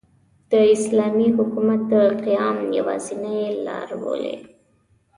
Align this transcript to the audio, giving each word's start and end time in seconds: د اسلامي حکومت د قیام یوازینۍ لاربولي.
د 0.51 0.53
اسلامي 0.75 1.27
حکومت 1.37 1.81
د 1.93 1.93
قیام 2.25 2.57
یوازینۍ 2.77 3.41
لاربولي. 3.65 4.35